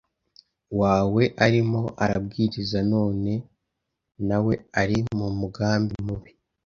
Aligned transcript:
wawe 0.79 1.23
arimo 1.45 1.81
arabwiriza 2.03 2.79
none 2.93 3.31
nawe 4.27 4.53
uri 4.81 4.97
mu 5.17 5.27
mugambi 5.39 5.95
mibi? 6.05 6.31